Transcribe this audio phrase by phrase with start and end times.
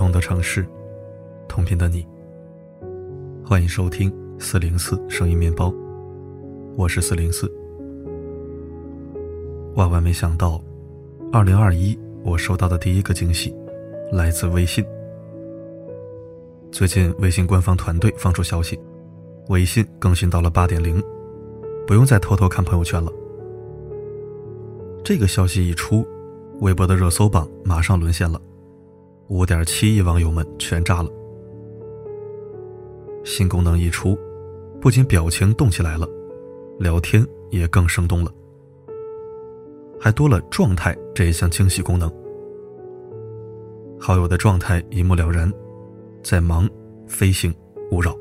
[0.00, 0.66] 同的城市，
[1.46, 2.06] 同频的你。
[3.44, 5.70] 欢迎收听四零四声音面包，
[6.74, 7.52] 我是四零四。
[9.74, 10.58] 万万没想到，
[11.30, 13.54] 二零二一我收到的第一个惊喜
[14.10, 14.82] 来自微信。
[16.72, 18.80] 最近微信官方团队放出消息，
[19.50, 20.98] 微信更新到了八点零，
[21.86, 23.12] 不用再偷偷看朋友圈了。
[25.04, 26.08] 这个消息一出，
[26.60, 28.40] 微博的热搜榜马上沦陷了。
[29.30, 31.08] 五点七亿网友们全炸了。
[33.24, 34.18] 新功能一出，
[34.80, 36.04] 不仅表情动起来了，
[36.80, 38.32] 聊天也更生动了，
[40.00, 42.12] 还多了状态这一项惊喜功能。
[44.00, 45.48] 好友的状态一目了然，
[46.24, 46.68] 在忙、
[47.06, 47.54] 飞行、
[47.92, 48.12] 勿扰。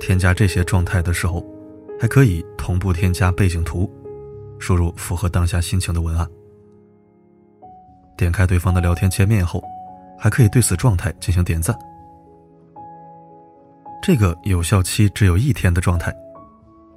[0.00, 1.44] 添加这些状态的时候，
[2.00, 3.92] 还可以同步添加背景图，
[4.58, 6.26] 输入符合当下心情的文案。
[8.18, 9.62] 点开对方的聊天界面后，
[10.18, 11.74] 还可以对此状态进行点赞。
[14.02, 16.12] 这个有效期只有一天的状态，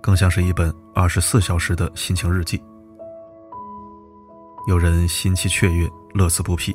[0.01, 2.61] 更像是一本二十四小时的心情日记。
[4.67, 6.73] 有人心气雀跃，乐此不疲；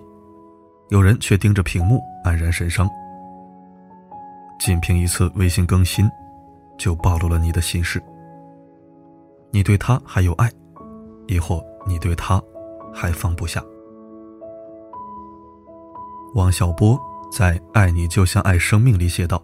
[0.91, 2.89] 有人却盯着屏幕，黯然神伤。
[4.61, 6.09] 仅凭一次微信更新，
[6.79, 8.03] 就暴露了你的心事。
[9.51, 10.51] 你对他还有爱，
[11.27, 12.41] 亦或你对他
[12.95, 13.63] 还放不下？
[16.37, 17.01] 王小波
[17.33, 19.43] 在《爱你就像爱生命》里写道：“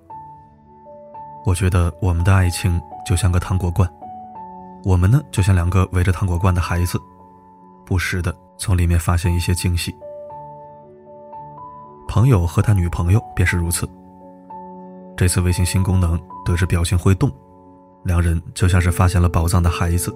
[1.47, 3.91] 我觉得我们的爱情就像个糖果罐，
[4.85, 7.01] 我们呢就像两个围着糖果罐的孩子，
[7.87, 9.91] 不时的从里面发现一些惊喜。
[12.07, 13.89] 朋友和他女朋友便是如此。
[15.17, 17.33] 这次微信新功能得知表情会动，
[18.05, 20.15] 两人就像是发现了宝藏的孩子。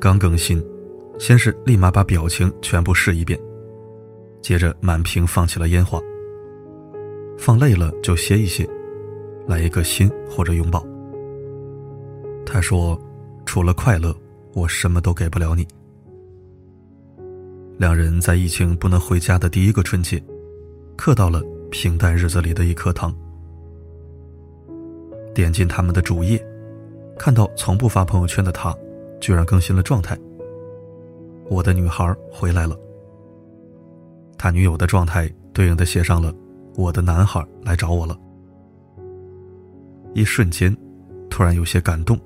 [0.00, 0.64] 刚更新，
[1.18, 3.38] 先是立马把表情全部试一遍。”
[4.40, 6.00] 接着满屏放起了烟花。
[7.38, 8.68] 放累了就歇一歇，
[9.46, 10.84] 来一个亲或者拥抱。
[12.44, 13.00] 他说
[13.46, 14.14] ：“除了快乐，
[14.54, 15.66] 我什么都给不了你。”
[17.78, 20.20] 两人在疫情不能回家的第一个春节，
[20.96, 21.40] 刻到了
[21.70, 23.14] 平淡日子里的一颗糖。
[25.32, 26.44] 点进他们的主页，
[27.16, 28.76] 看到从不发朋友圈的他，
[29.20, 30.18] 居然更新了状态。
[31.48, 32.76] 我的女孩回来了。
[34.38, 36.32] 他女友的状态对应的写上了
[36.76, 38.16] “我的男孩来找我了”，
[40.14, 40.74] 一瞬间，
[41.28, 42.18] 突然有些感动。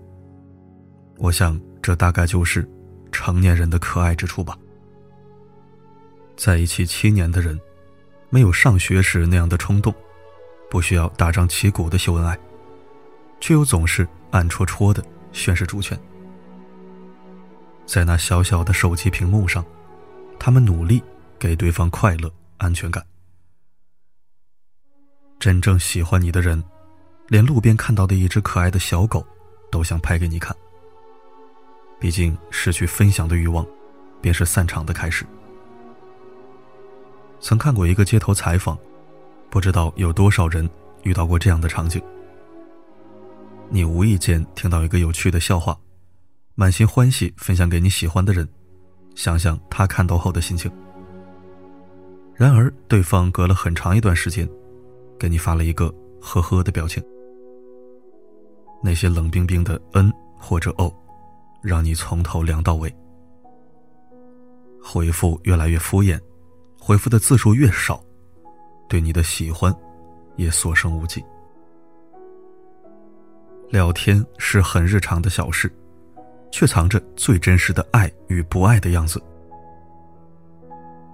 [1.16, 2.68] 我想，这大概就是
[3.10, 4.56] 成年人的可爱之处吧。
[6.36, 7.58] 在一起七年的人，
[8.28, 9.94] 没有上学时那样的冲动，
[10.68, 12.38] 不需要大张旗鼓的秀恩爱，
[13.40, 15.02] 却又总是暗戳戳的
[15.32, 15.98] 宣示主权。
[17.86, 19.64] 在那小小的手机屏幕上，
[20.38, 21.02] 他们努力。
[21.42, 23.04] 给对方快乐、安全感。
[25.40, 26.62] 真正喜欢你的人，
[27.26, 29.26] 连路边看到的一只可爱的小狗，
[29.68, 30.56] 都想拍给你看。
[31.98, 33.66] 毕竟，失去分享的欲望，
[34.20, 35.26] 便是散场的开始。
[37.40, 38.78] 曾看过一个街头采访，
[39.50, 40.70] 不知道有多少人
[41.02, 42.00] 遇到过这样的场景：
[43.68, 45.76] 你无意间听到一个有趣的笑话，
[46.54, 48.48] 满心欢喜分享给你喜欢的人，
[49.16, 50.70] 想想他看到后的心情。
[52.34, 54.48] 然而，对方隔了很长一段时间，
[55.18, 57.02] 给你发了一个呵呵的表情。
[58.82, 60.92] 那些冷冰冰的嗯或者哦，
[61.62, 62.92] 让你从头凉到尾。
[64.82, 66.18] 回复越来越敷衍，
[66.76, 68.02] 回复的字数越少，
[68.88, 69.72] 对你的喜欢
[70.36, 71.22] 也所剩无几。
[73.70, 75.72] 聊天是很日常的小事，
[76.50, 79.22] 却藏着最真实的爱与不爱的样子。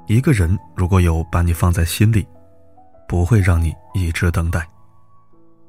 [0.08, 2.26] 一个人如果有把你放在心里，
[3.06, 4.66] 不会让你一直等待，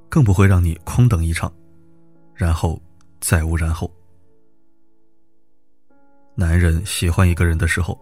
[0.07, 1.51] 更不会让你空等一场，
[2.33, 2.81] 然后
[3.19, 3.91] 再无然后。
[6.36, 8.00] 男人喜欢一个人的时候，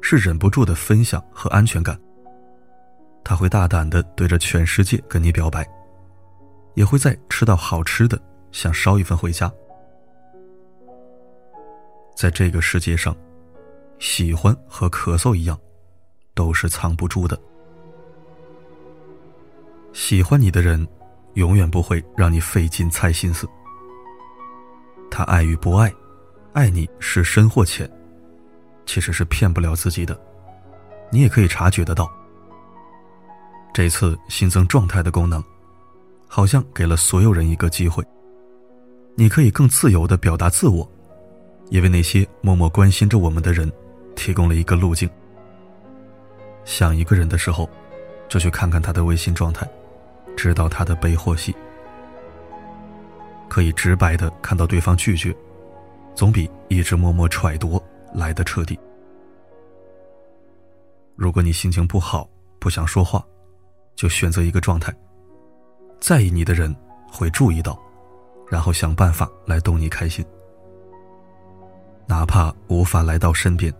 [0.00, 2.00] 是忍不住的分享和安全感。
[3.24, 5.66] 他会大胆的对着全世界跟你表白，
[6.74, 8.16] 也会在吃到好吃的
[8.52, 9.52] 想捎一份回家。
[12.14, 13.12] 在这个世界上。
[13.98, 15.58] 喜欢和咳嗽一样，
[16.34, 17.38] 都是藏不住的。
[19.92, 20.86] 喜欢你的人，
[21.34, 23.48] 永远不会让你费尽猜心思。
[25.10, 25.92] 他爱与不爱，
[26.52, 27.88] 爱你是深或浅，
[28.84, 30.20] 其实是骗不了自己的。
[31.10, 32.12] 你也可以察觉得到。
[33.72, 35.42] 这次新增状态的功能，
[36.26, 38.04] 好像给了所有人一个机会，
[39.14, 40.88] 你可以更自由的表达自我，
[41.70, 43.72] 也为那些默默关心着我们的人。
[44.14, 45.08] 提供了一个路径。
[46.64, 47.68] 想一个人的时候，
[48.28, 49.68] 就去看看他的微信状态，
[50.36, 51.54] 知道他的悲或喜。
[53.48, 55.34] 可以直白的看到对方拒绝，
[56.14, 57.80] 总比一直默默揣度
[58.12, 58.78] 来的彻底。
[61.14, 62.28] 如果你心情不好，
[62.58, 63.24] 不想说话，
[63.94, 64.92] 就选择一个状态。
[66.00, 66.74] 在意你的人
[67.12, 67.78] 会注意到，
[68.48, 70.24] 然后想办法来逗你开心。
[72.06, 73.72] 哪怕无法来到身边，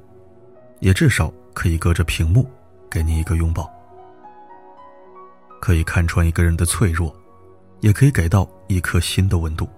[0.81, 2.49] 也至少可以隔着屏幕
[2.91, 3.71] 给你一个拥抱。
[5.61, 7.15] 可以看穿一个人的脆弱，
[7.81, 9.69] 也可以给到一颗心的温度。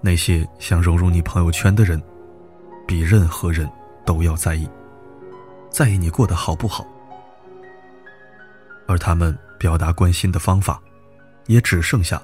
[0.00, 2.00] 那些想融入你朋友圈的人，
[2.86, 3.70] 比任何人
[4.06, 4.68] 都要在意。
[5.68, 6.86] 在意你过得好不好，
[8.86, 10.80] 而他们表达关心的方法，
[11.46, 12.20] 也只剩下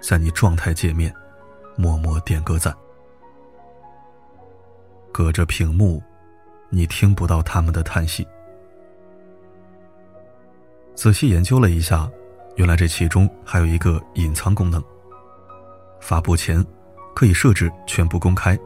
[0.00, 1.12] 在你状态界面
[1.76, 2.74] 默默点个赞。
[5.16, 6.02] 隔着屏幕，
[6.68, 8.28] 你听不到他们的叹息。
[10.94, 12.06] 仔细研究了一下，
[12.56, 14.84] 原来这其中还有一个隐藏功能。
[16.00, 16.62] 发布前
[17.14, 18.58] 可以设置全部公开，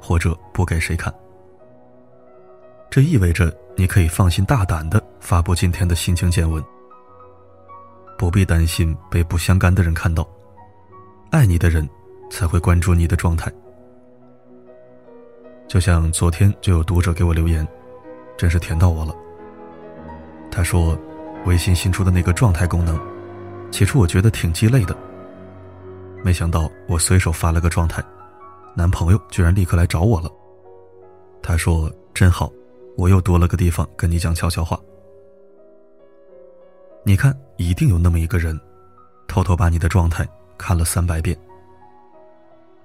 [0.00, 1.14] 或者不给谁看。
[2.88, 3.54] 这意味着。
[3.76, 6.60] 你可以放心大胆的发布今天的心情见闻，
[8.16, 10.28] 不必担心被不相干的人看到，
[11.30, 11.88] 爱你的人
[12.28, 13.52] 才会关注你的状态。
[15.68, 17.66] 就像昨天就有读者给我留言，
[18.36, 19.14] 真是甜到我了。
[20.50, 20.98] 他说，
[21.44, 22.98] 微信新出的那个状态功能，
[23.70, 24.96] 起初我觉得挺鸡肋的，
[26.24, 28.02] 没想到我随手发了个状态，
[28.74, 30.30] 男朋友居然立刻来找我了。
[31.42, 32.50] 他说真好。
[32.96, 34.76] 我又多了个地方跟你讲悄悄话。
[37.04, 38.58] 你看，一定有那么一个人，
[39.28, 40.28] 偷偷把你的状态
[40.58, 41.38] 看了三百遍，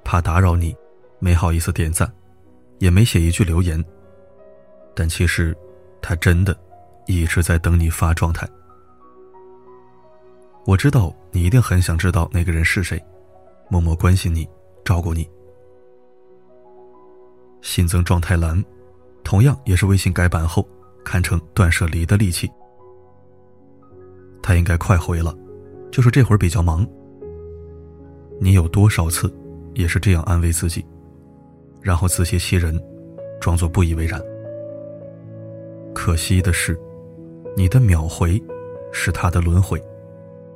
[0.04, 0.76] 怕打扰你，
[1.18, 2.08] 没好意思点赞，
[2.80, 3.84] 也没写一句留言。
[4.96, 5.56] 但其实，
[6.02, 6.58] 他真的
[7.08, 8.48] 一直在等你发状态。
[10.66, 13.04] 我知道你一定很想知道那个人是谁，
[13.70, 14.48] 默默关心你，
[14.86, 15.30] 照顾你。
[17.62, 18.64] 新增状态栏。
[19.24, 20.68] 同样也是微信改版后，
[21.02, 22.52] 堪称断舍离的利器。
[24.44, 25.34] 他应该快回了，
[25.94, 26.86] 就是这会儿比较忙。
[28.42, 29.34] 你有多少次，
[29.74, 30.86] 也是这样安慰自己，
[31.84, 32.82] 然后自欺欺人，
[33.42, 34.20] 装作不以为然。
[35.94, 36.80] 可惜的是，
[37.58, 38.42] 你的秒回，
[38.94, 39.80] 是他的轮回，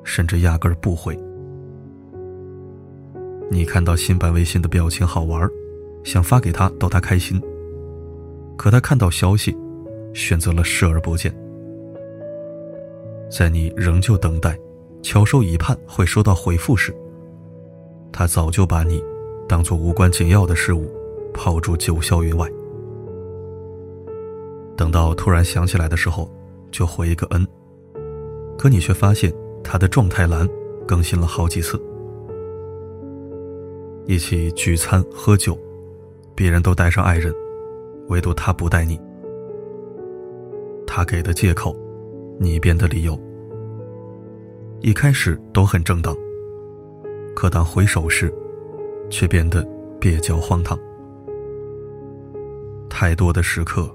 [0.04, 1.20] 甚至压根儿不回。
[3.52, 5.48] 你看到新版微信的表情好玩，
[6.04, 7.42] 想发给他逗他开心。
[8.58, 9.56] 可他看到消息，
[10.14, 11.32] 选择了视而不见。
[13.30, 14.58] 在你仍旧等待、
[15.04, 16.96] 翘首以盼会收到回复时，
[18.12, 19.04] 他早就把你
[19.48, 20.90] 当做无关紧要的事物
[21.34, 22.50] 抛诸九霄云外。
[24.76, 26.32] 等到突然想起来的时候，
[26.72, 27.48] 就回一个“嗯”，
[28.58, 29.34] 可你却发现
[29.64, 30.48] 他的状态栏
[30.88, 31.82] 更新了好几次。
[34.06, 35.58] 一起聚餐喝酒，
[36.36, 37.34] 别人都带上爱人。
[38.10, 38.98] 唯独他不带你，
[40.86, 41.76] 他给的借口，
[42.40, 43.20] 你编的理由，
[44.80, 46.16] 一开始都很正当，
[47.36, 48.34] 可当回首时，
[49.10, 49.62] 却变得
[50.00, 50.80] 蹩脚荒唐。
[53.00, 53.88] 太多的时刻，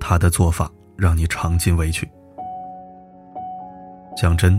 [0.00, 2.10] 他的做法让你尝尽委屈。
[4.16, 4.58] 讲真，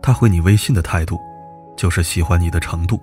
[0.00, 1.18] 他回你微信的态度，
[1.76, 2.98] 就是喜欢你的程度，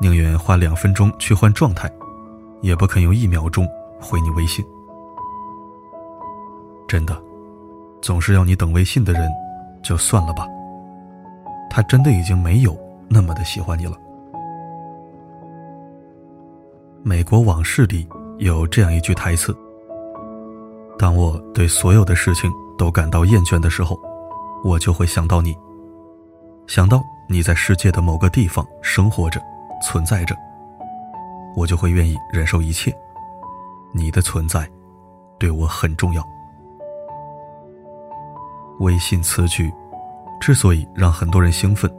[0.00, 1.90] 宁愿花两分钟去换状态。
[2.62, 3.66] 也不肯用一秒钟
[4.00, 4.64] 回你微信，
[6.86, 7.20] 真的，
[8.00, 9.28] 总是要你等微信的人，
[9.82, 10.46] 就算了吧。
[11.68, 13.96] 他真的已经没有那么的喜欢你了。
[17.02, 18.06] 美国往事里
[18.40, 19.54] 有这样一句台词
[20.98, 24.00] ：“当我对所有的事情都感到厌倦的时候，
[24.64, 25.54] 我就会想到你，
[26.66, 29.38] 想到你在世界的某个地方生活着，
[29.82, 30.34] 存在着。”
[31.54, 32.96] 我就会愿意忍受一切，
[33.92, 34.66] 你的存在
[35.38, 36.26] 对我很重要。
[38.78, 39.70] 微信此举
[40.40, 41.92] 之所以让很多人兴奋，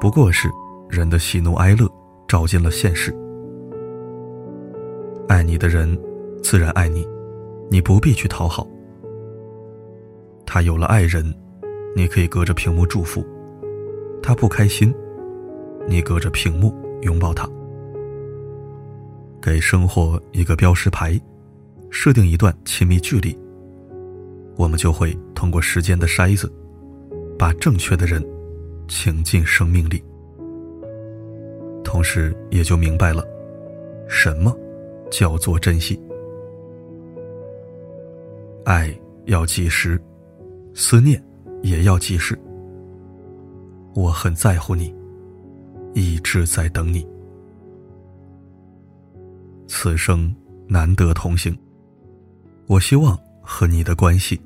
[0.00, 0.50] 不过是
[0.88, 1.86] 人的喜怒哀乐
[2.26, 3.14] 照进了现实。
[5.28, 5.96] 爱你的人
[6.42, 7.06] 自然爱你，
[7.70, 8.66] 你不必去讨好。
[10.46, 11.22] 他有了爱人，
[11.94, 13.22] 你可以隔着屏幕祝福；
[14.22, 14.92] 他不开心，
[15.86, 17.46] 你隔着屏幕拥抱他。
[19.40, 21.20] 给生活一个标识牌，
[21.90, 23.38] 设定一段亲密距离，
[24.56, 26.50] 我们就会通过时间的筛子，
[27.38, 28.26] 把正确的人
[28.88, 30.02] 请进生命里，
[31.84, 33.22] 同时也就明白了，
[34.08, 34.56] 什么
[35.10, 36.00] 叫做珍惜。
[38.64, 38.94] 爱
[39.26, 40.00] 要及时，
[40.74, 41.22] 思念
[41.62, 42.38] 也要及时。
[43.94, 44.94] 我很在乎你，
[45.94, 47.06] 一直在等你。
[49.66, 50.34] 此生
[50.66, 51.56] 难得同行，
[52.66, 54.40] 我希望和你的关系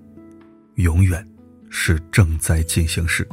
[0.76, 1.26] 永远
[1.68, 3.26] 是正在进行时。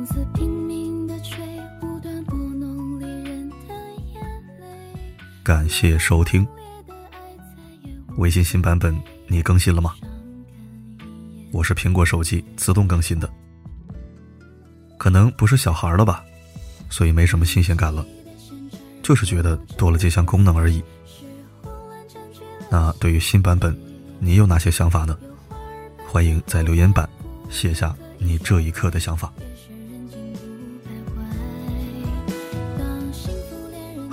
[0.00, 1.44] 王子拼命的吹，
[1.78, 3.74] 不断拨弄离人的
[4.14, 4.22] 眼
[4.58, 4.66] 泪
[5.42, 6.46] 感谢收听。
[8.16, 9.94] 微信新版本你更新了吗？
[11.52, 13.30] 我是苹果手机自动更新的，
[14.96, 16.24] 可能不是小孩了吧，
[16.88, 18.02] 所以没什么新鲜感了，
[19.02, 20.82] 就是觉得多了这项功能而已。
[22.70, 23.78] 那对于新版本，
[24.18, 25.14] 你有哪些想法呢？
[26.08, 27.06] 欢迎在留言板
[27.50, 29.30] 写下你这一刻的想法。